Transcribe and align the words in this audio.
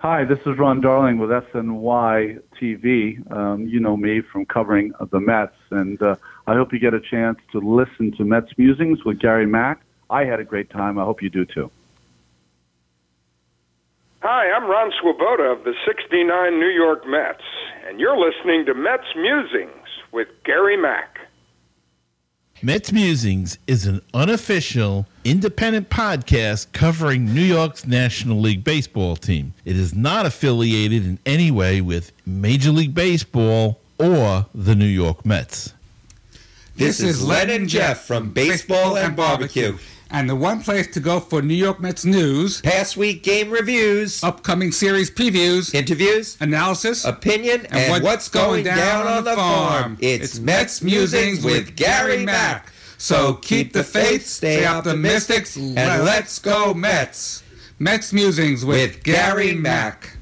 Hi, 0.00 0.24
this 0.24 0.38
is 0.46 0.56
Ron 0.56 0.80
Darling 0.80 1.18
with 1.18 1.28
SNY 1.28 2.40
TV. 2.58 3.30
Um, 3.30 3.66
you 3.66 3.78
know 3.78 3.98
me 3.98 4.22
from 4.22 4.46
covering 4.46 4.94
the 5.10 5.20
Mets, 5.20 5.54
and 5.70 6.00
uh, 6.00 6.16
I 6.46 6.54
hope 6.54 6.72
you 6.72 6.78
get 6.78 6.94
a 6.94 7.00
chance 7.00 7.38
to 7.52 7.58
listen 7.58 8.10
to 8.16 8.24
Mets 8.24 8.50
Musings 8.56 9.04
with 9.04 9.18
Gary 9.18 9.44
Mack. 9.44 9.82
I 10.08 10.24
had 10.24 10.40
a 10.40 10.44
great 10.44 10.70
time. 10.70 10.98
I 10.98 11.04
hope 11.04 11.20
you 11.22 11.28
do 11.28 11.44
too. 11.44 11.70
Hi, 14.22 14.50
I'm 14.50 14.70
Ron 14.70 14.90
Swoboda 15.02 15.42
of 15.42 15.64
the 15.64 15.74
69 15.86 16.58
New 16.58 16.70
York 16.70 17.06
Mets, 17.06 17.44
and 17.86 18.00
you're 18.00 18.16
listening 18.16 18.64
to 18.64 18.72
Mets 18.72 19.14
Musings 19.14 19.86
with 20.12 20.28
Gary 20.46 20.78
Mack. 20.78 21.18
Mets 22.62 22.90
Musings 22.90 23.58
is 23.66 23.86
an 23.86 24.00
unofficial, 24.14 25.06
independent 25.24 25.90
podcast 25.90 26.72
covering 26.72 27.34
New 27.34 27.42
York's 27.42 27.86
National 27.86 28.40
League 28.40 28.64
Baseball 28.64 29.16
team. 29.16 29.52
It 29.64 29.76
is 29.76 29.94
not 29.94 30.26
affiliated 30.26 31.04
in 31.04 31.18
any 31.26 31.50
way 31.50 31.80
with 31.80 32.12
Major 32.24 32.70
League 32.70 32.94
Baseball 32.94 33.80
or 33.98 34.46
the 34.54 34.74
New 34.74 34.86
York 34.86 35.26
Mets. 35.26 35.74
This 36.76 37.00
is 37.00 37.22
Len 37.22 37.50
and 37.50 37.68
Jeff 37.68 38.06
from 38.06 38.30
Baseball 38.30 38.96
and 38.96 39.14
Barbecue. 39.14 39.76
And 40.12 40.28
the 40.28 40.34
one 40.34 40.60
place 40.60 40.88
to 40.88 41.00
go 41.00 41.20
for 41.20 41.40
New 41.40 41.54
York 41.54 41.78
Mets 41.78 42.04
news, 42.04 42.60
Past 42.62 42.96
week 42.96 43.22
game 43.22 43.48
reviews, 43.50 44.24
upcoming 44.24 44.72
series 44.72 45.08
previews, 45.08 45.72
interviews, 45.72 46.36
analysis, 46.40 47.04
opinion, 47.04 47.66
and, 47.70 48.02
what's 48.02 48.28
going 48.28 48.64
down 48.64 49.06
on 49.06 49.22
the 49.22 49.36
farm. 49.36 49.98
It's 50.00 50.40
Mets 50.40 50.82
Musings 50.82 51.44
with 51.44 51.76
Gary 51.76 52.24
Mack. 52.24 52.72
So 53.00 53.32
keep 53.32 53.72
the 53.72 53.82
faith, 53.82 54.26
stay 54.26 54.66
optimistic, 54.66 55.48
and 55.56 56.04
let's 56.04 56.38
go 56.38 56.74
Mets. 56.74 57.42
Mets 57.78 58.12
Musings 58.12 58.62
with, 58.62 58.96
With 58.96 59.04
Gary 59.04 59.54
Mack. 59.54 60.18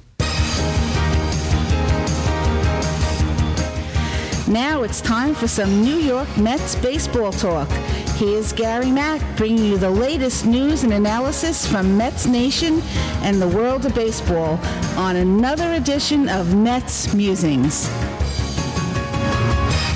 Now 4.47 4.85
it's 4.85 5.01
time 5.01 5.35
for 5.35 5.49
some 5.49 5.83
New 5.83 5.97
York 5.97 6.29
Mets 6.39 6.77
baseball 6.77 7.33
talk. 7.33 7.69
Here's 8.15 8.53
Gary 8.53 8.93
Mack 8.93 9.21
bringing 9.37 9.65
you 9.65 9.77
the 9.77 9.91
latest 9.91 10.47
news 10.47 10.85
and 10.85 10.93
analysis 10.93 11.67
from 11.67 11.97
Mets 11.99 12.27
Nation 12.27 12.81
and 13.23 13.43
the 13.43 13.49
world 13.49 13.87
of 13.87 13.95
baseball 13.97 14.57
on 14.97 15.17
another 15.17 15.73
edition 15.73 16.29
of 16.29 16.55
Mets 16.55 17.13
Musings. 17.13 17.89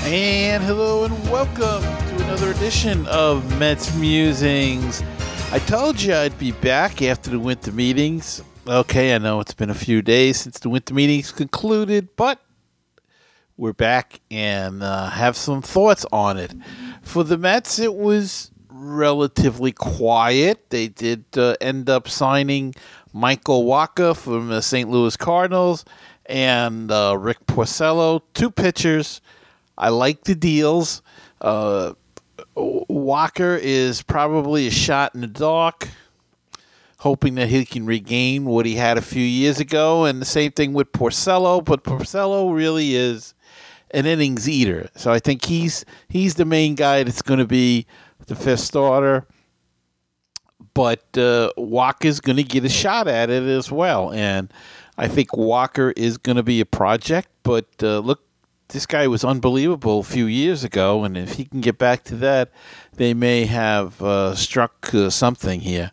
And 0.03 0.61
hello 0.65 1.05
and 1.05 1.31
welcome 1.31 1.81
to 1.81 2.02
another 2.23 2.51
edition 2.51 3.05
of 3.07 3.59
Mets 3.59 3.93
Musings. 3.95 5.03
I 5.51 5.59
told 5.59 6.01
you 6.01 6.15
I'd 6.15 6.37
be 6.39 6.53
back 6.53 7.01
after 7.01 7.29
the 7.29 7.39
winter 7.39 7.71
meetings. 7.71 8.41
Okay, 8.65 9.13
I 9.13 9.17
know 9.17 9.41
it's 9.41 9.53
been 9.53 9.69
a 9.69 9.75
few 9.75 10.01
days 10.01 10.39
since 10.39 10.57
the 10.59 10.69
winter 10.69 10.93
meetings 10.93 11.33
concluded, 11.33 12.15
but 12.15 12.39
we're 13.57 13.73
back 13.73 14.21
and 14.31 14.81
uh, 14.81 15.09
have 15.09 15.35
some 15.35 15.61
thoughts 15.61 16.05
on 16.13 16.37
it. 16.37 16.53
For 17.01 17.25
the 17.25 17.37
Mets, 17.37 17.77
it 17.77 17.93
was 17.93 18.51
relatively 18.69 19.73
quiet. 19.73 20.69
They 20.69 20.87
did 20.87 21.25
uh, 21.35 21.57
end 21.59 21.89
up 21.89 22.07
signing 22.07 22.73
Michael 23.11 23.65
Wacha 23.65 24.15
from 24.15 24.47
the 24.47 24.61
St. 24.61 24.89
Louis 24.89 25.17
Cardinals 25.17 25.83
and 26.25 26.89
uh, 26.89 27.17
Rick 27.19 27.45
Porcello, 27.47 28.21
two 28.33 28.49
pitchers. 28.49 29.19
I 29.77 29.89
like 29.89 30.23
the 30.23 30.35
deals. 30.35 31.01
Uh, 31.41 31.93
Wacha 32.55 33.59
is 33.59 34.01
probably 34.01 34.67
a 34.67 34.71
shot 34.71 35.15
in 35.15 35.21
the 35.21 35.27
dark, 35.27 35.89
hoping 36.99 37.35
that 37.35 37.49
he 37.49 37.65
can 37.65 37.85
regain 37.85 38.45
what 38.45 38.65
he 38.65 38.75
had 38.75 38.97
a 38.97 39.01
few 39.01 39.23
years 39.23 39.59
ago. 39.59 40.05
And 40.05 40.21
the 40.21 40.25
same 40.25 40.51
thing 40.51 40.73
with 40.73 40.91
Porcello, 40.91 41.63
but 41.63 41.83
Porcello 41.83 42.53
really 42.53 42.95
is 42.95 43.33
an 43.91 44.05
innings 44.05 44.49
eater. 44.49 44.89
So 44.95 45.11
I 45.11 45.19
think 45.19 45.45
he's 45.45 45.85
he's 46.09 46.35
the 46.35 46.45
main 46.45 46.75
guy 46.75 47.03
that's 47.03 47.21
going 47.21 47.39
to 47.39 47.47
be 47.47 47.85
the 48.25 48.35
fifth 48.35 48.61
starter. 48.61 49.27
But 50.73 51.03
uh, 51.15 51.51
Wacha's 51.55 52.19
going 52.19 52.37
to 52.37 52.43
get 52.43 52.65
a 52.65 52.69
shot 52.69 53.07
at 53.07 53.29
it 53.29 53.43
as 53.43 53.71
well, 53.71 54.11
and 54.11 54.51
I 54.97 55.07
think 55.07 55.29
Wacha 55.29 55.93
is 55.95 56.17
going 56.17 56.37
to 56.37 56.43
be 56.43 56.61
a 56.61 56.65
project. 56.65 57.29
But 57.43 57.67
uh, 57.83 57.99
look, 57.99 58.23
this 58.69 58.85
guy 58.85 59.07
was 59.07 59.23
unbelievable 59.23 59.99
a 59.99 60.03
few 60.03 60.25
years 60.25 60.63
ago, 60.63 61.03
and 61.03 61.17
if 61.17 61.33
he 61.33 61.45
can 61.45 61.61
get 61.61 61.77
back 61.77 62.03
to 62.05 62.15
that, 62.15 62.51
they 62.95 63.13
may 63.13 63.45
have 63.45 64.01
uh, 64.01 64.35
struck 64.35 64.93
uh, 64.93 65.09
something 65.09 65.61
here. 65.61 65.91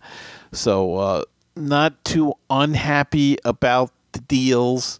So, 0.52 0.96
uh, 0.96 1.24
not 1.56 2.04
too 2.04 2.34
unhappy 2.48 3.38
about 3.44 3.92
the 4.12 4.20
deals. 4.20 4.98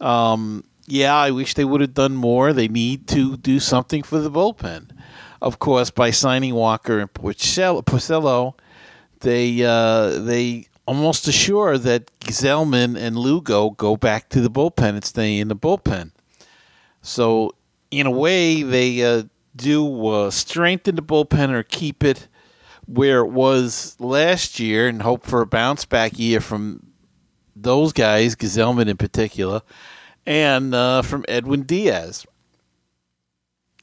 Um, 0.00 0.64
yeah, 0.86 1.14
I 1.14 1.30
wish 1.30 1.54
they 1.54 1.64
would 1.64 1.80
have 1.80 1.94
done 1.94 2.16
more. 2.16 2.52
They 2.52 2.68
need 2.68 3.06
to 3.08 3.36
do 3.36 3.60
something 3.60 4.02
for 4.02 4.18
the 4.20 4.30
bullpen. 4.30 4.90
Of 5.40 5.58
course, 5.58 5.90
by 5.90 6.10
signing 6.10 6.54
Wacha 6.54 7.00
and 7.00 7.12
Porcello, 7.12 8.54
they 9.20 9.62
uh, 9.62 10.18
they 10.20 10.66
almost 10.86 11.28
assure 11.28 11.76
that 11.76 12.10
Gsellman 12.20 12.96
and 12.96 13.16
Lugo 13.16 13.70
go 13.70 13.96
back 13.96 14.30
to 14.30 14.40
the 14.40 14.50
bullpen 14.50 14.94
and 14.94 15.04
stay 15.04 15.38
in 15.38 15.48
the 15.48 15.56
bullpen. 15.56 16.12
So, 17.02 17.52
in 17.90 18.06
a 18.06 18.10
way, 18.10 18.62
they 18.62 19.02
uh, 19.02 19.24
do 19.56 20.06
uh, 20.06 20.30
strengthen 20.30 20.96
the 20.96 21.02
bullpen 21.02 21.50
or 21.50 21.62
keep 21.62 22.04
it 22.04 22.28
where 22.86 23.20
it 23.20 23.30
was 23.30 23.96
last 23.98 24.58
year 24.58 24.88
and 24.88 25.02
hope 25.02 25.26
for 25.26 25.42
a 25.42 25.46
bounce 25.46 25.84
back 25.84 26.18
year 26.18 26.40
from 26.40 26.86
those 27.54 27.92
guys, 27.92 28.34
Gsellman 28.34 28.88
in 28.88 28.96
particular, 28.96 29.62
and 30.24 30.74
uh, 30.74 31.02
from 31.02 31.24
Edwin 31.28 31.62
Diaz 31.62 32.26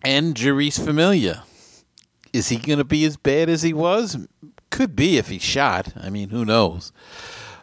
and 0.03 0.35
Jeurys 0.35 0.83
Familia. 0.83 1.43
Is 2.33 2.49
he 2.49 2.57
going 2.57 2.79
to 2.79 2.83
be 2.83 3.05
as 3.05 3.15
bad 3.15 3.49
as 3.49 3.61
he 3.61 3.73
was? 3.73 4.17
Could 4.69 4.95
be 4.95 5.17
if 5.17 5.29
he 5.29 5.39
shot. 5.39 5.93
I 5.95 6.09
mean, 6.09 6.29
who 6.29 6.43
knows? 6.43 6.91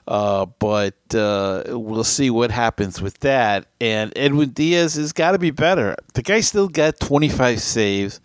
Uh, 0.07 0.47
but 0.59 0.97
uh, 1.15 1.63
we'll 1.69 2.05
see 2.05 2.31
what 2.31 2.51
happens 2.51 3.01
with 3.01 3.19
that. 3.21 3.67
And 3.81 4.13
Edwin 4.17 4.51
Diaz 4.51 4.95
has 4.95 5.13
got 5.13 5.33
to 5.33 5.39
be 5.39 5.51
better. 5.51 5.95
The 6.15 6.23
guy 6.23 6.41
still 6.41 6.69
got 6.69 6.99
25 6.99 7.61
saves, 7.61 8.21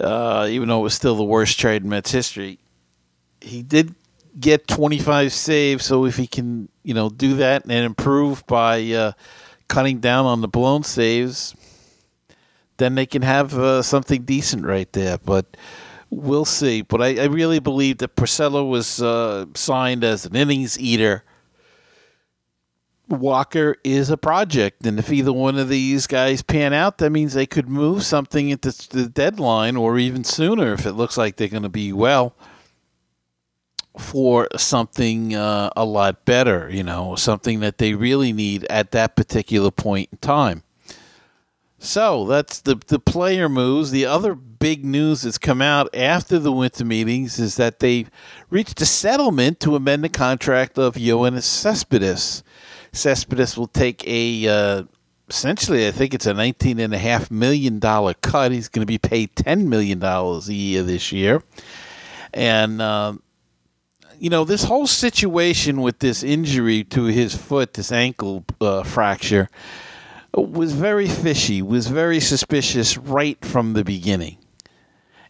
uh, 0.00 0.48
even 0.50 0.68
though 0.68 0.80
it 0.80 0.84
was 0.84 0.94
still 0.94 1.14
the 1.14 1.24
worst 1.24 1.58
trade 1.58 1.82
in 1.82 1.88
Mets 1.88 2.10
history. 2.10 2.58
He 3.40 3.62
did 3.62 3.94
get 4.40 4.66
25 4.66 5.32
saves, 5.32 5.84
so 5.84 6.04
if 6.06 6.16
he 6.16 6.26
can, 6.26 6.68
you 6.82 6.94
know, 6.94 7.10
do 7.10 7.36
that 7.36 7.64
and 7.64 7.72
improve 7.72 8.46
by 8.46 8.82
uh, 8.92 9.12
cutting 9.68 9.98
down 9.98 10.24
on 10.24 10.40
the 10.40 10.48
blown 10.48 10.82
saves, 10.82 11.54
then 12.78 12.94
they 12.94 13.06
can 13.06 13.22
have 13.22 13.54
uh, 13.58 13.82
something 13.82 14.22
decent 14.22 14.64
right 14.64 14.90
there. 14.92 15.18
But 15.18 15.56
we'll 16.16 16.44
see. 16.44 16.82
But 16.82 17.02
I, 17.02 17.22
I 17.22 17.24
really 17.26 17.60
believe 17.60 17.98
that 17.98 18.16
Porcello 18.16 18.68
was 18.68 19.02
uh, 19.02 19.46
signed 19.54 20.02
as 20.02 20.26
an 20.26 20.34
innings 20.34 20.78
eater. 20.78 21.22
Wacha 23.08 23.76
is 23.84 24.10
a 24.10 24.16
project, 24.16 24.84
and 24.84 24.98
if 24.98 25.12
either 25.12 25.32
one 25.32 25.58
of 25.58 25.68
these 25.68 26.08
guys 26.08 26.42
pan 26.42 26.72
out, 26.72 26.98
that 26.98 27.10
means 27.10 27.34
they 27.34 27.46
could 27.46 27.68
move 27.68 28.02
something 28.02 28.50
at 28.50 28.62
the, 28.62 28.88
the 28.90 29.08
deadline 29.08 29.76
or 29.76 29.96
even 29.96 30.24
sooner 30.24 30.72
if 30.72 30.86
it 30.86 30.94
looks 30.94 31.16
like 31.16 31.36
they're 31.36 31.46
going 31.46 31.62
to 31.62 31.68
be 31.68 31.92
well 31.92 32.34
for 33.96 34.48
something 34.56 35.36
uh, 35.36 35.70
a 35.76 35.84
lot 35.84 36.24
better, 36.24 36.68
you 36.68 36.82
know, 36.82 37.14
something 37.14 37.60
that 37.60 37.78
they 37.78 37.94
really 37.94 38.32
need 38.32 38.64
at 38.64 38.90
that 38.90 39.14
particular 39.14 39.70
point 39.70 40.08
in 40.10 40.18
time. 40.18 40.64
So 41.78 42.24
that's 42.24 42.60
the 42.60 42.76
the 42.86 42.98
player 42.98 43.48
moves. 43.48 43.90
The 43.90 44.06
other 44.06 44.34
big 44.34 44.84
news 44.84 45.22
that's 45.22 45.38
come 45.38 45.60
out 45.60 45.94
after 45.94 46.38
the 46.38 46.52
winter 46.52 46.84
meetings 46.84 47.38
is 47.38 47.56
that 47.56 47.80
they 47.80 48.06
reached 48.48 48.80
a 48.80 48.86
settlement 48.86 49.60
to 49.60 49.76
amend 49.76 50.02
the 50.02 50.08
contract 50.08 50.78
of 50.78 50.94
Yoenis 50.94 51.42
Cespedes. 51.42 52.42
Cespedes 52.92 53.56
will 53.58 53.66
take 53.66 54.06
a 54.06 54.48
uh, 54.48 54.84
essentially, 55.28 55.86
I 55.86 55.90
think 55.90 56.14
it's 56.14 56.26
a 56.26 56.32
nineteen 56.32 56.80
and 56.80 56.94
a 56.94 56.98
half 56.98 57.30
million 57.30 57.78
dollar 57.78 58.14
cut. 58.14 58.52
He's 58.52 58.68
going 58.68 58.82
to 58.82 58.86
be 58.86 58.98
paid 58.98 59.36
ten 59.36 59.68
million 59.68 59.98
dollars 59.98 60.48
a 60.48 60.54
year 60.54 60.82
this 60.82 61.12
year, 61.12 61.42
and. 62.32 62.80
Uh, 62.80 63.14
you 64.18 64.30
know, 64.30 64.44
this 64.44 64.64
whole 64.64 64.86
situation 64.86 65.82
with 65.82 65.98
this 65.98 66.22
injury 66.22 66.82
to 66.84 67.04
his 67.04 67.36
foot, 67.36 67.74
this 67.74 67.92
ankle 67.92 68.46
uh, 68.62 68.82
fracture, 68.82 69.50
was 70.36 70.72
very 70.72 71.08
fishy, 71.08 71.62
was 71.62 71.88
very 71.88 72.20
suspicious 72.20 72.98
right 72.98 73.42
from 73.44 73.72
the 73.72 73.84
beginning. 73.84 74.38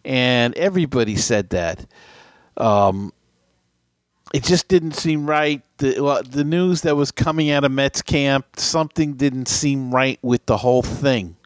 And 0.05 0.57
everybody 0.57 1.17
said 1.17 1.51
that. 1.51 1.87
Um, 2.57 3.13
it 4.35 4.43
just 4.43 4.69
didn't 4.69 4.93
seem 4.93 5.29
right. 5.29 5.63
The, 5.79 6.01
well, 6.01 6.23
the 6.23 6.45
news 6.45 6.81
that 6.83 6.97
was 6.97 7.13
coming 7.13 7.51
out 7.51 7.65
of 7.65 7.73
Mets 7.73 8.03
camp, 8.03 8.47
something 8.57 9.15
didn't 9.15 9.47
seem 9.47 9.95
right 9.95 10.19
with 10.23 10.47
the 10.47 10.59
whole 10.59 10.83
thing. 10.83 11.37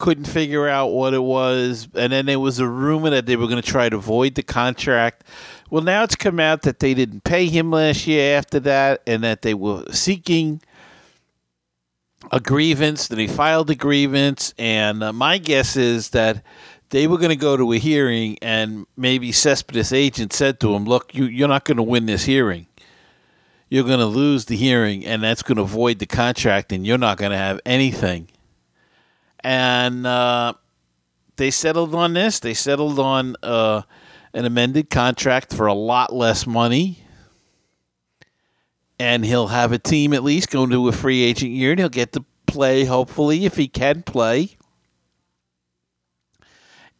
couldn't 0.00 0.24
figure 0.24 0.66
out 0.66 0.88
what 0.88 1.14
it 1.14 1.22
was, 1.22 1.86
and 1.94 2.12
then 2.12 2.26
there 2.26 2.40
was 2.40 2.58
a 2.58 2.66
rumor 2.66 3.10
that 3.10 3.26
they 3.26 3.36
were 3.36 3.46
going 3.46 3.62
to 3.62 3.68
try 3.68 3.88
to 3.88 3.98
void 3.98 4.34
the 4.34 4.42
contract. 4.42 5.22
Well, 5.70 5.82
now 5.82 6.02
it's 6.02 6.16
come 6.16 6.40
out 6.40 6.62
that 6.62 6.80
they 6.80 6.94
didn't 6.94 7.22
pay 7.22 7.46
him 7.46 7.70
last 7.70 8.06
year 8.06 8.36
after 8.36 8.58
that, 8.60 9.02
and 9.06 9.22
that 9.22 9.42
they 9.42 9.54
were 9.54 9.84
seeking 9.92 10.62
a 12.30 12.40
grievance. 12.40 13.08
That 13.08 13.18
he 13.18 13.26
filed 13.26 13.70
a 13.70 13.74
grievance, 13.74 14.54
and 14.58 15.02
uh, 15.02 15.12
my 15.12 15.38
guess 15.38 15.76
is 15.76 16.10
that 16.10 16.44
they 16.90 17.06
were 17.06 17.18
going 17.18 17.30
to 17.30 17.36
go 17.36 17.56
to 17.56 17.72
a 17.72 17.78
hearing, 17.78 18.38
and 18.42 18.86
maybe 18.96 19.32
Cespedes' 19.32 19.92
agent 19.92 20.32
said 20.32 20.60
to 20.60 20.74
him, 20.74 20.84
"Look, 20.84 21.14
you, 21.14 21.24
you're 21.24 21.48
not 21.48 21.64
going 21.64 21.76
to 21.76 21.82
win 21.82 22.06
this 22.06 22.24
hearing." 22.24 22.66
You're 23.68 23.84
going 23.84 24.00
to 24.00 24.06
lose 24.06 24.46
the 24.46 24.56
hearing, 24.56 25.06
and 25.06 25.22
that's 25.22 25.44
going 25.44 25.58
to 25.58 25.62
void 25.62 26.00
the 26.00 26.06
contract, 26.06 26.72
and 26.72 26.84
you're 26.84 26.98
not 26.98 27.18
going 27.18 27.30
to 27.30 27.36
have 27.36 27.60
anything 27.64 28.26
and 29.42 30.06
uh, 30.06 30.54
they 31.36 31.50
settled 31.50 31.94
on 31.94 32.14
this. 32.14 32.40
They 32.40 32.54
settled 32.54 32.98
on 32.98 33.36
uh, 33.42 33.82
an 34.34 34.44
amended 34.44 34.90
contract 34.90 35.54
for 35.54 35.66
a 35.66 35.74
lot 35.74 36.12
less 36.12 36.46
money, 36.46 37.04
and 39.00 39.24
he'll 39.24 39.46
have 39.46 39.72
a 39.72 39.78
team 39.78 40.12
at 40.12 40.22
least 40.22 40.50
going 40.50 40.68
to 40.68 40.88
a 40.88 40.92
free 40.92 41.22
agent 41.22 41.52
year, 41.52 41.70
and 41.70 41.80
he'll 41.80 41.88
get 41.88 42.12
to 42.12 42.22
play 42.46 42.84
hopefully 42.84 43.46
if 43.46 43.56
he 43.56 43.66
can 43.66 44.02
play. 44.02 44.50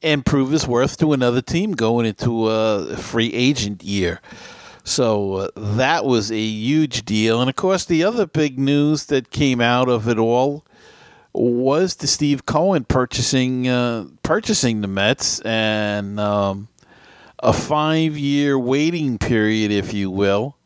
And 0.03 0.25
prove 0.25 0.51
his 0.51 0.67
worth 0.67 0.97
to 1.01 1.13
another 1.13 1.43
team 1.43 1.73
going 1.73 2.07
into 2.07 2.49
a 2.49 2.97
free 2.97 3.31
agent 3.35 3.85
year. 3.85 4.23
So 4.83 5.35
uh, 5.35 5.49
that 5.55 6.07
was 6.07 6.33
a 6.33 6.39
huge 6.39 7.05
deal. 7.05 7.39
And 7.43 7.51
of 7.51 7.57
course, 7.57 7.85
the 7.85 8.03
other 8.03 8.25
big 8.25 8.59
news 8.59 9.05
that 9.07 9.31
came 9.31 9.61
out 9.61 9.91
of 9.91 10.09
it 10.09 10.17
all 10.17 10.65
was 11.35 11.97
the 11.97 12.07
Steve 12.07 12.47
Cohen 12.47 12.85
purchasing 12.85 13.69
uh, 13.69 14.07
purchasing 14.23 14.81
the 14.81 14.89
Mets 14.89 15.41
and 15.41 16.19
um, 16.19 16.69
a 17.41 17.53
five 17.53 18.17
year 18.17 18.59
waiting 18.59 19.19
period, 19.19 19.71
if 19.71 19.93
you 19.93 20.11
will. 20.11 20.57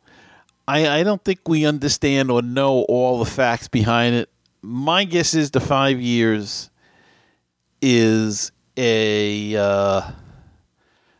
I, 0.67 1.01
I 1.01 1.03
don't 1.03 1.23
think 1.23 1.49
we 1.49 1.67
understand 1.67 2.31
or 2.31 2.43
know 2.43 2.83
all 2.83 3.19
the 3.19 3.31
facts 3.31 3.69
behind 3.69 4.15
it. 4.15 4.31
My 4.63 5.05
guess 5.05 5.35
is 5.35 5.51
the 5.51 5.61
five 5.61 6.01
years 6.01 6.71
is 7.83 8.51
a 8.77 9.57
uh, 9.57 10.11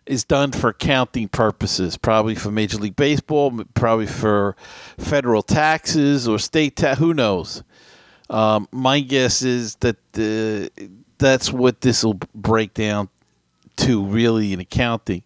is 0.07 0.25
done 0.25 0.53
for 0.53 0.73
counting 0.73 1.29
purposes, 1.29 1.97
probably 1.97 2.35
for 2.35 2.51
Major 2.51 2.79
League 2.79 2.97
Baseball, 2.97 3.65
probably 3.75 4.07
for 4.07 4.57
federal 4.99 5.43
taxes 5.43 6.27
or 6.27 6.39
state 6.39 6.77
tax. 6.77 6.99
Who 6.99 7.13
knows? 7.13 7.63
Um, 8.31 8.69
my 8.73 9.01
guess 9.01 9.43
is 9.43 9.77
that 9.77 9.97
the, 10.13 10.71
that's 11.19 11.53
what 11.53 11.83
this 11.83 12.03
will 12.03 12.19
break 12.35 12.75
down 12.75 13.09
to 13.77 14.05
really 14.05 14.53
in 14.53 14.61
accounting. 14.61 15.23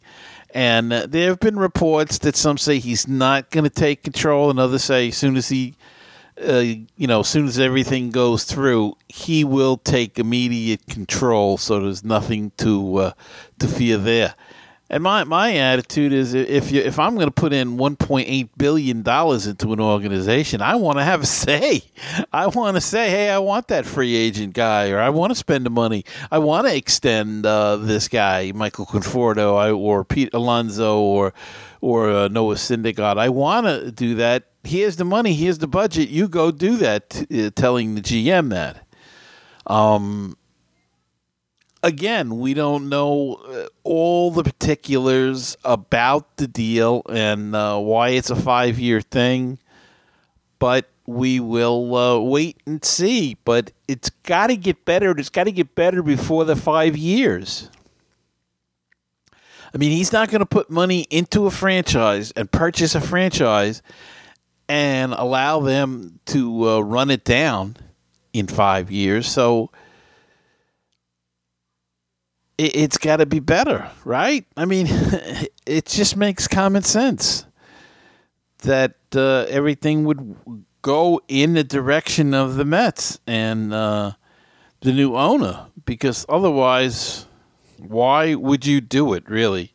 And 0.54 0.92
uh, 0.92 1.06
there 1.06 1.28
have 1.28 1.40
been 1.40 1.58
reports 1.58 2.18
that 2.18 2.36
some 2.36 2.58
say 2.58 2.78
he's 2.78 3.06
not 3.06 3.50
going 3.50 3.64
to 3.64 3.70
take 3.70 4.02
control, 4.02 4.50
and 4.50 4.58
others 4.58 4.84
say 4.84 5.08
as 5.08 5.16
soon 5.16 5.36
as 5.36 5.48
he, 5.50 5.74
uh, 6.42 6.64
you 6.96 7.06
know, 7.06 7.20
as 7.20 7.28
soon 7.28 7.46
as 7.46 7.58
everything 7.58 8.10
goes 8.10 8.44
through, 8.44 8.96
he 9.08 9.44
will 9.44 9.76
take 9.76 10.18
immediate 10.18 10.86
control. 10.86 11.58
So 11.58 11.80
there's 11.80 12.02
nothing 12.02 12.52
to 12.58 12.96
uh, 12.96 13.12
to 13.58 13.68
fear 13.68 13.98
there. 13.98 14.34
And 14.90 15.02
my, 15.02 15.24
my 15.24 15.54
attitude 15.54 16.14
is 16.14 16.32
if 16.32 16.72
you 16.72 16.80
if 16.80 16.98
I'm 16.98 17.14
going 17.14 17.26
to 17.26 17.32
put 17.32 17.52
in 17.52 17.76
1.8 17.76 18.48
billion 18.56 19.02
dollars 19.02 19.46
into 19.46 19.74
an 19.74 19.80
organization, 19.80 20.62
I 20.62 20.76
want 20.76 20.98
to 20.98 21.04
have 21.04 21.22
a 21.22 21.26
say. 21.26 21.82
I 22.32 22.46
want 22.46 22.76
to 22.76 22.80
say, 22.80 23.10
hey, 23.10 23.28
I 23.28 23.38
want 23.38 23.68
that 23.68 23.84
free 23.84 24.16
agent 24.16 24.54
guy, 24.54 24.90
or 24.90 24.98
I 24.98 25.10
want 25.10 25.30
to 25.30 25.34
spend 25.34 25.66
the 25.66 25.70
money. 25.70 26.06
I 26.30 26.38
want 26.38 26.66
to 26.66 26.74
extend 26.74 27.44
uh, 27.44 27.76
this 27.76 28.08
guy, 28.08 28.52
Michael 28.54 28.86
Conforto, 28.86 29.76
or 29.76 30.04
Pete 30.04 30.32
Alonso, 30.32 31.00
or 31.00 31.34
or 31.82 32.10
uh, 32.10 32.28
Noah 32.28 32.54
Syndergaard. 32.54 33.18
I 33.18 33.28
want 33.28 33.66
to 33.66 33.92
do 33.92 34.14
that. 34.14 34.44
Here's 34.64 34.96
the 34.96 35.04
money. 35.04 35.34
Here's 35.34 35.58
the 35.58 35.68
budget. 35.68 36.08
You 36.08 36.28
go 36.28 36.50
do 36.50 36.78
that. 36.78 37.26
Uh, 37.30 37.50
telling 37.54 37.94
the 37.94 38.00
GM 38.00 38.48
that. 38.50 38.86
Um, 39.66 40.37
again, 41.82 42.38
we 42.38 42.54
don't 42.54 42.88
know 42.88 43.34
uh, 43.34 43.66
all 43.84 44.30
the 44.30 44.42
particulars 44.42 45.56
about 45.64 46.36
the 46.36 46.46
deal 46.46 47.02
and 47.08 47.54
uh, 47.54 47.78
why 47.78 48.10
it's 48.10 48.30
a 48.30 48.36
five 48.36 48.78
year 48.78 49.00
thing, 49.00 49.58
but 50.58 50.88
we 51.06 51.40
will 51.40 51.94
uh, 51.94 52.18
wait 52.18 52.58
and 52.66 52.84
see. 52.84 53.36
But 53.44 53.72
it's 53.86 54.10
got 54.24 54.48
to 54.48 54.56
get 54.56 54.84
better. 54.84 55.10
It's 55.12 55.30
got 55.30 55.44
to 55.44 55.52
get 55.52 55.74
better 55.74 56.02
before 56.02 56.44
the 56.44 56.56
five 56.56 56.96
years. 56.96 57.70
I 59.74 59.76
mean, 59.76 59.90
he's 59.90 60.12
not 60.12 60.30
going 60.30 60.40
to 60.40 60.46
put 60.46 60.70
money 60.70 61.06
into 61.10 61.46
a 61.46 61.50
franchise 61.50 62.30
and 62.32 62.50
purchase 62.50 62.94
a 62.94 63.00
franchise 63.00 63.82
and 64.68 65.12
allow 65.12 65.60
them 65.60 66.20
to 66.26 66.68
uh, 66.68 66.80
run 66.80 67.10
it 67.10 67.24
down 67.24 67.76
in 68.32 68.46
five 68.46 68.90
years. 68.90 69.26
So 69.26 69.70
it, 72.58 72.74
has 72.74 72.98
got 72.98 73.18
to 73.18 73.26
be 73.26 73.38
better, 73.38 73.90
right? 74.04 74.44
I 74.56 74.64
mean, 74.64 74.86
it 75.66 75.86
just 75.86 76.16
makes 76.16 76.48
common 76.48 76.82
sense 76.82 77.46
that 78.58 78.96
uh, 79.14 79.46
everything 79.48 80.04
would 80.04 80.64
go 80.82 81.20
in 81.28 81.54
the 81.54 81.64
direction 81.64 82.34
of 82.34 82.56
the 82.56 82.64
Mets 82.64 83.20
and 83.26 83.72
uh, 83.72 84.12
the 84.80 84.92
new 84.92 85.16
owner, 85.16 85.66
because 85.84 86.26
otherwise, 86.28 87.26
why 87.78 88.34
would 88.34 88.66
you 88.66 88.80
do 88.80 89.12
it 89.12 89.28
really 89.28 89.72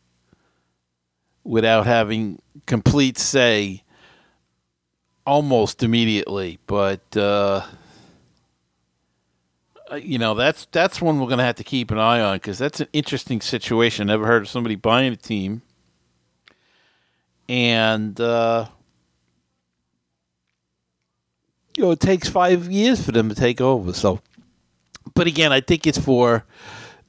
without 1.42 1.86
having 1.86 2.40
complete 2.66 3.18
say 3.18 3.82
almost 5.26 5.82
immediately? 5.82 6.58
But 6.66 7.16
uh, 7.16 7.62
you 9.92 10.18
know 10.18 10.34
that's 10.34 10.66
that's 10.72 11.00
one 11.00 11.20
we're 11.20 11.26
going 11.26 11.38
to 11.38 11.44
have 11.44 11.56
to 11.56 11.64
keep 11.64 11.90
an 11.90 11.98
eye 11.98 12.20
on 12.20 12.36
because 12.36 12.58
that's 12.58 12.80
an 12.80 12.88
interesting 12.92 13.40
situation. 13.40 14.06
Never 14.06 14.26
heard 14.26 14.42
of 14.42 14.48
somebody 14.48 14.76
buying 14.76 15.12
a 15.12 15.16
team, 15.16 15.62
and 17.48 18.18
uh, 18.20 18.66
you 21.76 21.84
know 21.84 21.90
it 21.90 22.00
takes 22.00 22.28
five 22.28 22.70
years 22.70 23.04
for 23.04 23.12
them 23.12 23.28
to 23.28 23.34
take 23.34 23.60
over. 23.60 23.92
So, 23.92 24.20
but 25.14 25.26
again, 25.26 25.52
I 25.52 25.60
think 25.60 25.86
it's 25.86 25.98
for 25.98 26.44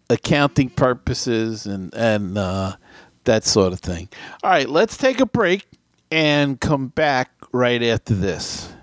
accounting 0.10 0.70
purposes 0.70 1.66
and 1.66 1.94
and 1.94 2.38
uh, 2.38 2.76
that 3.24 3.46
sort 3.46 3.74
of 3.74 3.80
thing. 3.80 4.10
All 4.44 4.50
right, 4.50 4.70
let's 4.70 4.98
take 4.98 5.20
a 5.20 5.26
break 5.26 5.66
and 6.12 6.60
come 6.60 6.88
back 6.88 7.32
right 7.52 7.82
after 7.82 8.14
this. 8.14 8.75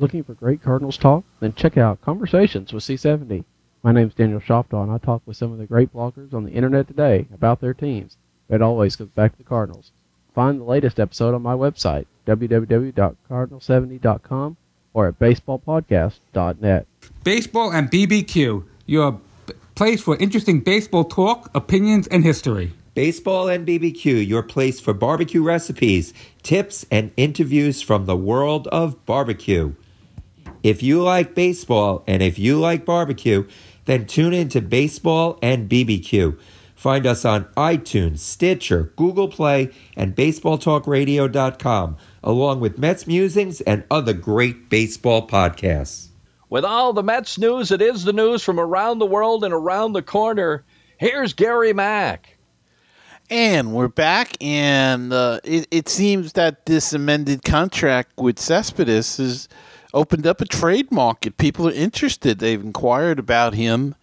Looking 0.00 0.24
for 0.24 0.32
great 0.32 0.62
Cardinals 0.62 0.96
talk? 0.96 1.24
Then 1.40 1.52
check 1.52 1.76
out 1.76 2.00
Conversations 2.00 2.72
with 2.72 2.84
C70. 2.84 3.44
My 3.82 3.92
name 3.92 4.08
is 4.08 4.14
Daniel 4.14 4.40
Shoptaw, 4.40 4.82
and 4.82 4.90
I 4.90 4.96
talk 4.96 5.20
with 5.26 5.36
some 5.36 5.52
of 5.52 5.58
the 5.58 5.66
great 5.66 5.92
bloggers 5.92 6.32
on 6.32 6.44
the 6.44 6.52
internet 6.52 6.88
today 6.88 7.26
about 7.34 7.60
their 7.60 7.74
teams. 7.74 8.16
It 8.48 8.62
always 8.62 8.96
comes 8.96 9.10
back 9.10 9.32
to 9.32 9.38
the 9.38 9.44
Cardinals. 9.44 9.92
Find 10.34 10.58
the 10.58 10.64
latest 10.64 10.98
episode 10.98 11.34
on 11.34 11.42
my 11.42 11.52
website, 11.52 12.06
www.cardinal70.com 12.26 14.56
or 14.94 15.08
at 15.08 15.18
baseballpodcast.net. 15.18 16.86
Baseball 17.22 17.70
and 17.70 17.90
BBQ, 17.90 18.64
your 18.86 19.20
place 19.74 20.00
for 20.00 20.16
interesting 20.16 20.60
baseball 20.60 21.04
talk, 21.04 21.50
opinions, 21.54 22.06
and 22.06 22.24
history. 22.24 22.72
Baseball 22.94 23.48
and 23.48 23.68
BBQ, 23.68 24.26
your 24.26 24.44
place 24.44 24.80
for 24.80 24.94
barbecue 24.94 25.42
recipes, 25.42 26.14
tips, 26.42 26.86
and 26.90 27.12
interviews 27.18 27.82
from 27.82 28.06
the 28.06 28.16
world 28.16 28.66
of 28.68 29.04
barbecue. 29.04 29.74
If 30.62 30.82
you 30.82 31.02
like 31.02 31.34
baseball 31.34 32.04
and 32.06 32.22
if 32.22 32.38
you 32.38 32.58
like 32.60 32.84
barbecue, 32.84 33.46
then 33.86 34.06
tune 34.06 34.34
in 34.34 34.48
to 34.50 34.60
Baseball 34.60 35.38
and 35.42 35.68
BBQ. 35.68 36.38
Find 36.74 37.06
us 37.06 37.24
on 37.24 37.44
iTunes, 37.56 38.18
Stitcher, 38.20 38.92
Google 38.96 39.28
Play, 39.28 39.70
and 39.96 40.14
BaseballTalkRadio.com, 40.14 41.96
along 42.22 42.60
with 42.60 42.78
Mets 42.78 43.06
musings 43.06 43.60
and 43.62 43.84
other 43.90 44.12
great 44.12 44.70
baseball 44.70 45.26
podcasts. 45.26 46.08
With 46.48 46.64
all 46.64 46.92
the 46.92 47.02
Mets 47.02 47.38
news, 47.38 47.70
it 47.70 47.82
is 47.82 48.04
the 48.04 48.12
news 48.12 48.42
from 48.42 48.58
around 48.58 48.98
the 48.98 49.06
world 49.06 49.44
and 49.44 49.52
around 49.52 49.92
the 49.92 50.02
corner. 50.02 50.64
Here's 50.96 51.32
Gary 51.32 51.72
Mack. 51.72 52.36
And 53.28 53.72
we're 53.72 53.88
back, 53.88 54.36
and 54.40 55.12
uh, 55.12 55.40
it, 55.44 55.68
it 55.70 55.88
seems 55.88 56.32
that 56.32 56.66
this 56.66 56.92
amended 56.92 57.44
contract 57.44 58.12
with 58.18 58.38
Cespedes 58.38 59.18
is– 59.18 59.48
opened 59.94 60.26
up 60.26 60.40
a 60.40 60.44
trade 60.44 60.90
market. 60.92 61.36
People 61.36 61.68
are 61.68 61.72
interested. 61.72 62.38
They've 62.38 62.62
inquired 62.62 63.18
about 63.18 63.54
him 63.54 63.94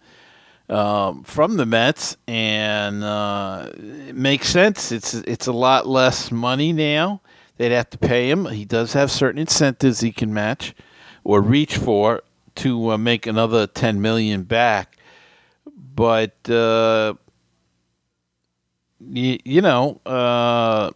um, 0.68 1.22
from 1.24 1.56
the 1.56 1.66
Mets, 1.66 2.16
and 2.26 3.02
uh, 3.04 3.70
it 3.76 4.14
makes 4.14 4.48
sense. 4.48 4.92
It's 4.92 5.14
it's 5.14 5.46
a 5.46 5.52
lot 5.52 5.86
less 5.86 6.30
money 6.30 6.72
now. 6.72 7.20
They'd 7.56 7.72
have 7.72 7.90
to 7.90 7.98
pay 7.98 8.30
him. 8.30 8.46
He 8.46 8.64
does 8.64 8.92
have 8.92 9.10
certain 9.10 9.40
incentives 9.40 10.00
he 10.00 10.12
can 10.12 10.32
match 10.34 10.74
or 11.24 11.40
reach 11.40 11.76
for 11.76 12.22
to 12.56 12.92
uh, 12.92 12.98
make 12.98 13.26
another 13.26 13.66
ten 13.66 14.00
million 14.00 14.42
back. 14.44 14.96
but 15.94 16.48
uh, 16.50 17.14
you, 19.00 19.38
you 19.44 19.60
know, 19.60 20.00
uh, 20.06 20.90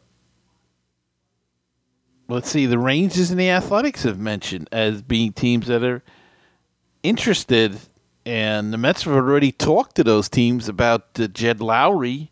let's 2.32 2.50
see, 2.50 2.66
the 2.66 2.78
Rangers 2.78 3.30
and 3.30 3.38
the 3.38 3.50
Athletics 3.50 4.04
have 4.04 4.18
mentioned 4.18 4.68
as 4.72 5.02
being 5.02 5.32
teams 5.32 5.66
that 5.66 5.84
are 5.84 6.02
interested, 7.02 7.78
and 8.24 8.72
the 8.72 8.78
Mets 8.78 9.02
have 9.02 9.14
already 9.14 9.52
talked 9.52 9.96
to 9.96 10.04
those 10.04 10.28
teams 10.28 10.68
about 10.68 11.20
uh, 11.20 11.26
Jed 11.26 11.58
Lowrie, 11.58 12.30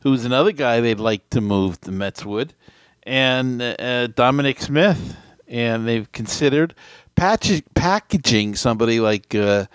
who's 0.00 0.24
another 0.24 0.52
guy 0.52 0.80
they'd 0.80 1.00
like 1.00 1.28
to 1.30 1.40
move. 1.40 1.80
The 1.80 1.92
Mets 1.92 2.24
would, 2.24 2.54
and 3.02 3.60
uh, 3.60 4.06
Dominic 4.08 4.60
Smith, 4.60 5.16
and 5.46 5.86
they've 5.86 6.10
considered 6.12 6.74
patch- 7.14 7.62
packaging 7.74 8.54
somebody 8.54 9.00
like 9.00 9.34
uh, 9.34 9.66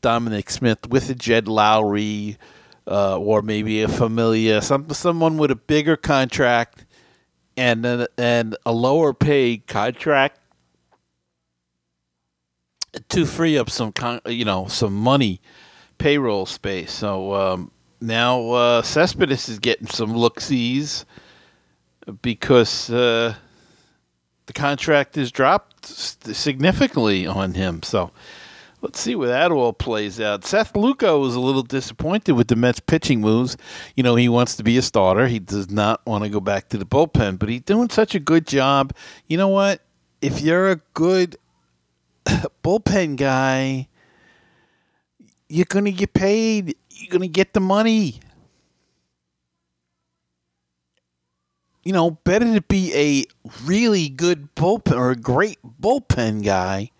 Dominic 0.00 0.50
Smith 0.50 0.88
with 0.88 1.10
a 1.10 1.14
Jed 1.14 1.46
Lowrie. 1.46 2.36
Uh, 2.88 3.18
or 3.18 3.42
maybe 3.42 3.82
a 3.82 3.88
Familia, 3.88 4.62
some 4.62 4.88
someone 4.90 5.38
with 5.38 5.50
a 5.50 5.56
bigger 5.56 5.96
contract 5.96 6.85
and 7.56 7.86
a, 7.86 8.08
and 8.18 8.56
a 8.64 8.72
lower 8.72 9.14
paid 9.14 9.66
contract 9.66 10.40
to 13.08 13.26
free 13.26 13.58
up 13.58 13.70
some 13.70 13.92
con- 13.92 14.20
you 14.26 14.44
know 14.44 14.66
some 14.66 14.94
money 14.94 15.40
payroll 15.98 16.46
space. 16.46 16.92
So 16.92 17.34
um, 17.34 17.70
now 18.00 18.50
uh, 18.50 18.82
Cespedes 18.82 19.48
is 19.48 19.58
getting 19.58 19.86
some 19.86 20.14
look-sees 20.14 21.04
because 22.22 22.90
uh, 22.90 23.34
the 24.46 24.52
contract 24.52 25.16
is 25.16 25.32
dropped 25.32 25.86
significantly 25.86 27.26
on 27.26 27.54
him. 27.54 27.82
So 27.82 28.10
let's 28.86 29.00
see 29.00 29.16
where 29.16 29.30
that 29.30 29.50
all 29.50 29.72
plays 29.72 30.20
out. 30.20 30.44
Seth 30.44 30.76
Lugo 30.76 31.18
was 31.18 31.34
a 31.34 31.40
little 31.40 31.64
disappointed 31.64 32.34
with 32.34 32.46
the 32.46 32.54
Mets 32.54 32.78
pitching 32.78 33.20
moves. 33.20 33.56
You 33.96 34.04
know, 34.04 34.14
he 34.14 34.28
wants 34.28 34.54
to 34.56 34.62
be 34.62 34.78
a 34.78 34.82
starter. 34.82 35.26
He 35.26 35.40
does 35.40 35.68
not 35.68 36.06
want 36.06 36.22
to 36.22 36.30
go 36.30 36.38
back 36.38 36.68
to 36.68 36.78
the 36.78 36.86
bullpen, 36.86 37.40
but 37.40 37.48
he's 37.48 37.62
doing 37.62 37.90
such 37.90 38.14
a 38.14 38.20
good 38.20 38.46
job. 38.46 38.94
You 39.26 39.38
know 39.38 39.48
what? 39.48 39.82
If 40.22 40.40
you're 40.40 40.70
a 40.70 40.76
good 40.94 41.36
bullpen 42.62 43.16
guy, 43.16 43.88
you're 45.48 45.66
going 45.68 45.86
to 45.86 45.92
get 45.92 46.14
paid. 46.14 46.76
You're 46.90 47.10
going 47.10 47.22
to 47.22 47.28
get 47.28 47.54
the 47.54 47.60
money. 47.60 48.20
You 51.82 51.92
know, 51.92 52.12
better 52.12 52.54
to 52.54 52.60
be 52.60 52.94
a 52.94 53.24
really 53.64 54.08
good 54.08 54.54
bullpen 54.54 54.96
or 54.96 55.10
a 55.10 55.16
great 55.16 55.58
bullpen 55.80 56.44
guy 56.44 56.92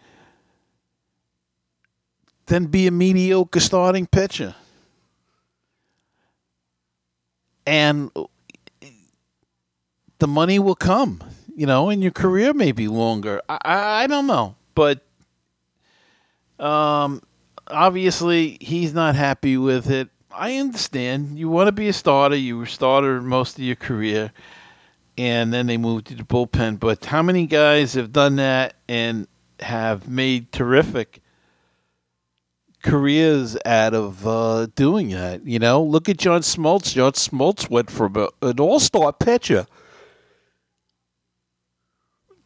than 2.46 2.66
be 2.66 2.86
a 2.86 2.90
mediocre 2.90 3.60
starting 3.60 4.06
pitcher. 4.06 4.54
And 7.66 8.10
the 10.18 10.28
money 10.28 10.58
will 10.58 10.76
come, 10.76 11.22
you 11.56 11.66
know, 11.66 11.90
and 11.90 12.02
your 12.02 12.12
career 12.12 12.54
may 12.54 12.72
be 12.72 12.86
longer. 12.88 13.42
I, 13.48 13.58
I, 13.64 14.02
I 14.02 14.06
don't 14.06 14.28
know, 14.28 14.54
but 14.74 15.04
um, 16.60 17.22
obviously 17.66 18.56
he's 18.60 18.94
not 18.94 19.16
happy 19.16 19.56
with 19.56 19.90
it. 19.90 20.08
I 20.30 20.56
understand. 20.56 21.38
You 21.38 21.48
want 21.48 21.68
to 21.68 21.72
be 21.72 21.88
a 21.88 21.92
starter. 21.92 22.36
You 22.36 22.58
were 22.58 22.64
a 22.64 22.68
starter 22.68 23.20
most 23.20 23.58
of 23.58 23.64
your 23.64 23.76
career, 23.76 24.32
and 25.16 25.52
then 25.52 25.66
they 25.66 25.78
moved 25.78 26.10
you 26.10 26.16
to 26.18 26.22
the 26.22 26.28
bullpen. 26.28 26.78
But 26.78 27.06
how 27.06 27.22
many 27.22 27.46
guys 27.46 27.94
have 27.94 28.12
done 28.12 28.36
that 28.36 28.74
and 28.86 29.26
have 29.60 30.08
made 30.08 30.52
terrific 30.52 31.22
careers 32.86 33.56
out 33.66 33.92
of 33.92 34.26
uh, 34.26 34.66
doing 34.74 35.10
that. 35.10 35.44
You 35.44 35.58
know, 35.58 35.82
look 35.82 36.08
at 36.08 36.16
John 36.16 36.40
Smoltz. 36.40 36.94
John 36.94 37.12
Smoltz 37.12 37.68
went 37.68 37.90
from 37.90 38.16
a, 38.16 38.28
an 38.40 38.60
all-star 38.60 39.12
pitcher 39.12 39.66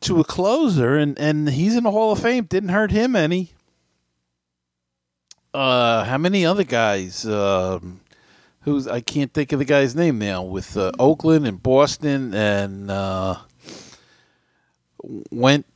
to 0.00 0.18
a 0.18 0.24
closer, 0.24 0.96
and, 0.96 1.18
and 1.18 1.50
he's 1.50 1.76
in 1.76 1.84
the 1.84 1.90
Hall 1.90 2.12
of 2.12 2.20
Fame. 2.20 2.44
Didn't 2.44 2.70
hurt 2.70 2.90
him 2.90 3.14
any. 3.14 3.52
Uh, 5.52 6.04
how 6.04 6.16
many 6.16 6.46
other 6.46 6.64
guys? 6.64 7.26
Um, 7.26 8.00
who's 8.62 8.86
I 8.86 9.00
can't 9.00 9.32
think 9.32 9.52
of 9.52 9.58
the 9.58 9.64
guy's 9.64 9.94
name 9.94 10.18
now. 10.18 10.42
With 10.42 10.76
uh, 10.76 10.92
Oakland 10.98 11.46
and 11.46 11.62
Boston, 11.62 12.32
and 12.34 12.90
uh, 12.90 13.36
went 15.30 15.66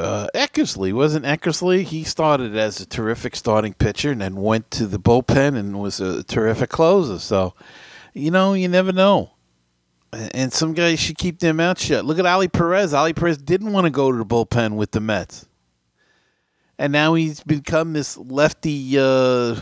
uh, 0.00 0.28
Eckersley 0.34 0.92
wasn't 0.92 1.24
Eckersley. 1.24 1.82
He 1.82 2.04
started 2.04 2.56
as 2.56 2.80
a 2.80 2.86
terrific 2.86 3.36
starting 3.36 3.74
pitcher 3.74 4.10
and 4.10 4.20
then 4.20 4.36
went 4.36 4.70
to 4.72 4.86
the 4.86 4.98
bullpen 4.98 5.56
and 5.56 5.80
was 5.80 6.00
a 6.00 6.22
terrific 6.24 6.70
closer. 6.70 7.18
So, 7.18 7.54
you 8.14 8.30
know, 8.30 8.54
you 8.54 8.68
never 8.68 8.92
know. 8.92 9.32
And 10.12 10.52
some 10.52 10.72
guys 10.72 10.98
should 10.98 11.18
keep 11.18 11.38
their 11.38 11.54
mouth 11.54 11.80
shut. 11.80 12.04
Look 12.04 12.18
at 12.18 12.26
Ollie 12.26 12.48
Perez. 12.48 12.92
Ollie 12.92 13.12
Perez 13.12 13.38
didn't 13.38 13.72
want 13.72 13.84
to 13.84 13.90
go 13.90 14.10
to 14.10 14.18
the 14.18 14.26
bullpen 14.26 14.74
with 14.74 14.90
the 14.90 14.98
Mets, 14.98 15.46
and 16.80 16.92
now 16.92 17.14
he's 17.14 17.44
become 17.44 17.92
this 17.92 18.16
lefty, 18.16 18.98
uh, 18.98 19.60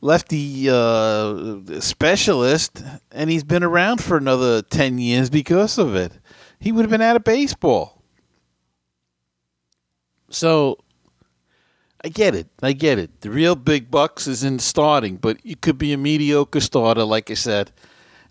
lefty 0.00 0.68
uh, 0.68 1.80
specialist, 1.80 2.82
and 3.12 3.30
he's 3.30 3.44
been 3.44 3.62
around 3.62 4.02
for 4.02 4.16
another 4.16 4.60
ten 4.60 4.98
years 4.98 5.30
because 5.30 5.78
of 5.78 5.94
it. 5.94 6.18
He 6.58 6.72
would 6.72 6.82
have 6.82 6.90
been 6.90 7.00
out 7.00 7.14
of 7.14 7.22
baseball. 7.22 7.99
So 10.30 10.78
I 12.02 12.08
get 12.08 12.34
it. 12.34 12.48
I 12.62 12.72
get 12.72 12.98
it. 12.98 13.20
The 13.20 13.30
real 13.30 13.54
big 13.54 13.90
bucks 13.90 14.26
is 14.26 14.42
in 14.42 14.58
starting, 14.58 15.16
but 15.16 15.44
you 15.44 15.56
could 15.56 15.76
be 15.76 15.92
a 15.92 15.98
mediocre 15.98 16.60
starter, 16.60 17.04
like 17.04 17.30
I 17.30 17.34
said, 17.34 17.72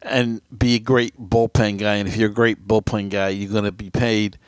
and 0.02 0.42
be 0.56 0.76
a 0.76 0.80
great 0.80 1.20
bullpen 1.20 1.78
guy. 1.78 1.96
And 1.96 2.08
if 2.08 2.18
you're 2.18 2.32
a 2.32 2.34
great 2.34 2.68
bullpen 2.68 3.10
guy, 3.10 3.30
you're 3.30 3.52
going 3.52 3.66
to 3.66 3.72
be 3.72 3.90
paid 3.90 4.40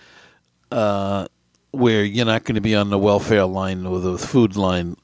uh, 0.71 1.27
where 1.71 2.03
you're 2.03 2.25
not 2.25 2.45
going 2.45 2.55
to 2.55 2.61
be 2.61 2.75
on 2.75 2.89
the 2.89 2.97
welfare 2.97 3.45
line 3.45 3.85
or 3.85 3.99
the 3.99 4.17
food 4.17 4.55
line. 4.55 4.95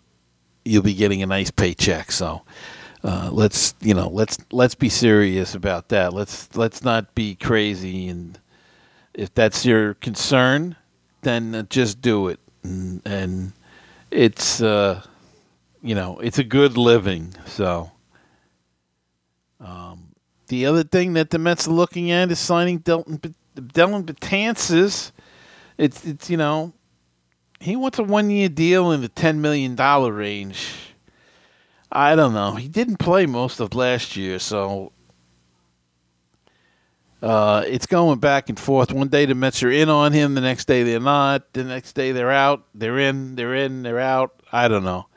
You'll 0.66 0.84
be 0.84 0.96
getting 0.96 1.22
a 1.22 1.28
nice 1.28 1.52
paycheck. 1.52 2.12
So 2.12 2.42
uh, 3.04 3.30
let's 3.32 3.76
you 3.80 3.94
know 3.94 4.10
let's 4.10 4.38
let's 4.52 4.76
be 4.76 4.90
serious 4.90 5.54
about 5.54 5.90
that. 5.90 6.14
Let's 6.14 6.56
let's 6.56 6.84
not 6.84 7.14
be 7.14 7.36
crazy. 7.36 8.08
And 8.10 8.40
if 9.14 9.34
that's 9.34 9.66
your 9.66 9.94
concern, 9.96 10.76
then 11.22 11.68
just 11.70 12.02
do 12.02 12.28
it. 12.28 12.40
And, 12.64 13.02
and 13.06 13.54
it's 14.12 14.62
uh, 14.62 15.02
you 15.82 15.96
know 15.96 16.20
it's 16.20 16.40
a 16.40 16.44
good 16.44 16.78
living. 16.78 17.34
So 17.46 17.92
um, 19.60 20.10
the 20.48 20.66
other 20.66 20.84
thing 20.84 21.14
that 21.14 21.30
the 21.30 21.40
Mets 21.40 21.68
are 21.68 21.72
looking 21.72 22.12
at 22.12 22.32
is 22.32 22.40
signing 22.40 22.80
Delton 22.80 23.20
Dellin 23.56 24.04
Betances. 24.04 25.12
It's 25.78 26.06
it's 26.06 26.30
you 26.30 26.38
know 26.38 26.74
he 27.60 27.76
wants 27.76 28.00
a 28.00 28.04
one 28.04 28.30
year 28.30 28.50
deal 28.50 28.92
in 28.92 29.02
the 29.02 29.10
ten 29.10 29.42
million 29.42 29.76
dollar 29.76 30.12
range. 30.12 30.74
I 31.92 32.16
don't 32.16 32.34
know. 32.34 32.56
He 32.56 32.68
didn't 32.68 32.98
play 32.98 33.26
most 33.26 33.60
of 33.60 33.74
last 33.74 34.18
year, 34.18 34.40
so 34.40 34.92
uh, 37.22 37.64
it's 37.66 37.86
going 37.86 38.20
back 38.20 38.50
and 38.50 38.60
forth. 38.60 38.92
One 38.92 39.08
day 39.08 39.26
the 39.26 39.36
Mets 39.36 39.64
are 39.64 39.72
in 39.72 39.90
on 39.90 40.14
him, 40.14 40.36
the 40.36 40.42
next 40.42 40.66
day 40.66 40.84
they're 40.84 41.00
not. 41.00 41.54
The 41.54 41.64
next 41.64 41.94
day 41.94 42.12
they're 42.12 42.32
out. 42.32 42.66
They're 42.76 43.00
in. 43.00 43.36
They're 43.36 43.56
in. 43.56 43.84
They're 43.84 44.00
out. 44.00 44.42
I 44.52 44.68
don't 44.68 44.84
know. 44.84 45.08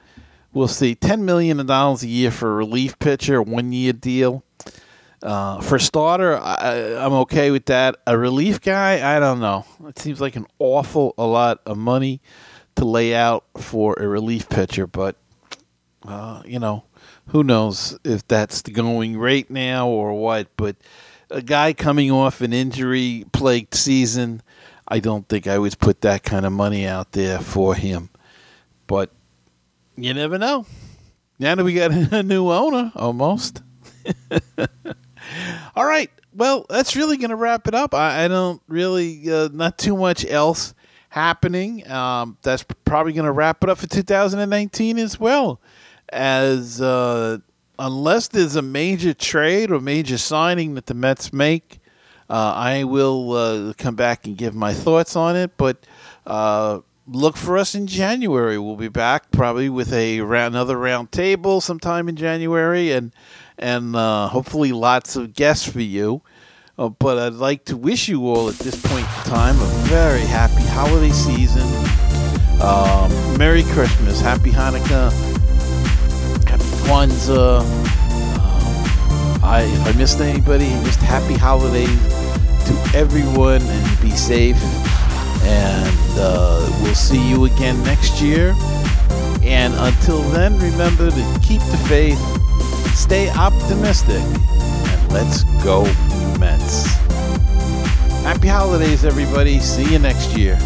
We'll 0.52 0.68
see. 0.68 0.94
Ten 0.94 1.24
million 1.24 1.64
dollars 1.66 2.02
a 2.02 2.08
year 2.08 2.30
for 2.30 2.50
a 2.50 2.54
relief 2.54 2.98
pitcher, 2.98 3.42
one 3.42 3.72
year 3.72 3.92
deal. 3.92 4.42
Uh, 5.22 5.60
for 5.60 5.78
starter, 5.78 6.38
I, 6.38 6.96
I'm 6.96 7.12
okay 7.12 7.50
with 7.50 7.66
that. 7.66 7.96
A 8.06 8.16
relief 8.16 8.60
guy, 8.62 9.16
I 9.16 9.20
don't 9.20 9.38
know. 9.38 9.66
It 9.86 9.98
seems 9.98 10.18
like 10.18 10.34
an 10.34 10.46
awful 10.58 11.14
a 11.18 11.26
lot 11.26 11.60
of 11.66 11.76
money 11.76 12.22
to 12.76 12.86
lay 12.86 13.14
out 13.14 13.44
for 13.58 13.94
a 14.00 14.08
relief 14.08 14.48
pitcher, 14.48 14.86
but 14.86 15.16
uh, 16.08 16.42
you 16.46 16.58
know, 16.58 16.84
who 17.28 17.44
knows 17.44 17.98
if 18.02 18.26
that's 18.26 18.62
the 18.62 18.70
going 18.70 19.18
rate 19.18 19.50
now 19.50 19.88
or 19.88 20.14
what. 20.14 20.48
But 20.56 20.76
a 21.30 21.42
guy 21.42 21.72
coming 21.72 22.10
off 22.10 22.40
an 22.40 22.52
injury 22.52 23.24
plagued 23.32 23.74
season, 23.74 24.42
I 24.86 25.00
don't 25.00 25.28
think 25.28 25.46
I 25.46 25.58
would 25.58 25.78
put 25.78 26.00
that 26.02 26.22
kind 26.22 26.44
of 26.44 26.52
money 26.52 26.86
out 26.86 27.12
there 27.12 27.38
for 27.38 27.74
him. 27.74 28.10
But 28.86 29.10
you 29.96 30.12
never 30.14 30.38
know. 30.38 30.66
Now 31.38 31.54
that 31.54 31.64
we 31.64 31.74
got 31.74 31.92
a 32.12 32.22
new 32.22 32.50
owner, 32.50 32.92
almost. 32.94 33.62
All 35.76 35.86
right. 35.86 36.10
Well, 36.34 36.66
that's 36.68 36.96
really 36.96 37.16
going 37.16 37.30
to 37.30 37.36
wrap 37.36 37.66
it 37.66 37.74
up. 37.74 37.94
I, 37.94 38.24
I 38.24 38.28
don't 38.28 38.62
really, 38.68 39.30
uh, 39.30 39.48
not 39.52 39.78
too 39.78 39.96
much 39.96 40.24
else 40.24 40.74
happening. 41.08 41.88
Um, 41.90 42.38
that's 42.42 42.64
probably 42.84 43.12
going 43.12 43.26
to 43.26 43.32
wrap 43.32 43.62
it 43.64 43.70
up 43.70 43.78
for 43.78 43.86
2019 43.86 44.98
as 44.98 45.18
well. 45.18 45.60
As 46.12 46.80
uh, 46.80 47.38
unless 47.80 48.28
there's 48.28 48.56
a 48.56 48.62
major 48.62 49.14
trade 49.14 49.70
or 49.70 49.80
major 49.80 50.18
signing 50.18 50.74
that 50.74 50.86
the 50.86 50.94
Mets 50.94 51.32
make, 51.32 51.80
uh, 52.28 52.52
I 52.54 52.84
will 52.84 53.32
uh, 53.32 53.72
come 53.78 53.96
back 53.96 54.26
and 54.26 54.36
give 54.36 54.54
my 54.54 54.74
thoughts 54.74 55.16
on 55.16 55.34
it. 55.34 55.56
But 55.56 55.86
uh, 56.26 56.80
look 57.08 57.36
for 57.36 57.56
us 57.56 57.74
in 57.74 57.86
January. 57.86 58.58
We'll 58.58 58.76
be 58.76 58.88
back 58.88 59.30
probably 59.30 59.70
with 59.70 59.92
a 59.92 60.20
round, 60.20 60.54
another 60.54 60.76
round 60.76 61.10
table 61.10 61.60
sometime 61.60 62.08
in 62.08 62.16
January, 62.16 62.92
and 62.92 63.12
and 63.58 63.96
uh, 63.96 64.28
hopefully 64.28 64.72
lots 64.72 65.16
of 65.16 65.32
guests 65.32 65.68
for 65.68 65.80
you. 65.80 66.22
Uh, 66.78 66.90
but 66.90 67.18
I'd 67.18 67.34
like 67.34 67.64
to 67.66 67.76
wish 67.76 68.08
you 68.08 68.26
all 68.26 68.48
at 68.48 68.56
this 68.56 68.80
point 68.80 69.06
in 69.06 69.24
time 69.24 69.56
a 69.56 69.66
very 69.88 70.20
happy 70.20 70.62
holiday 70.68 71.10
season. 71.10 71.66
Um, 72.62 73.10
Merry 73.38 73.62
Christmas, 73.64 74.20
Happy 74.20 74.50
Hanukkah, 74.50 75.29
Kwanzaa. 76.90 77.60
Um, 77.60 77.66
I, 79.44 79.62
if 79.62 79.86
I 79.86 79.92
missed 79.96 80.20
anybody, 80.20 80.68
just 80.82 80.98
happy 80.98 81.34
holidays 81.34 82.02
to 82.66 82.98
everyone 82.98 83.62
and 83.62 84.02
be 84.02 84.10
safe. 84.10 84.60
And 85.44 86.18
uh, 86.18 86.68
we'll 86.82 86.96
see 86.96 87.30
you 87.30 87.44
again 87.44 87.80
next 87.84 88.20
year. 88.20 88.56
And 89.44 89.72
until 89.74 90.20
then, 90.30 90.58
remember 90.58 91.10
to 91.10 91.40
keep 91.40 91.62
the 91.70 91.78
faith, 91.88 92.18
stay 92.96 93.30
optimistic, 93.30 94.20
and 94.20 95.12
let's 95.12 95.44
go 95.62 95.84
Mets. 96.40 96.86
Happy 98.24 98.48
holidays, 98.48 99.04
everybody. 99.04 99.60
See 99.60 99.92
you 99.92 100.00
next 100.00 100.36
year. 100.36 100.58